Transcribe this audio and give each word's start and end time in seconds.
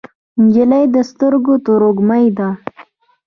نجلۍ 0.43 0.83
د 0.95 0.97
سترګو 1.09 1.53
تروږمۍ 1.65 2.25
ده. 2.37 2.49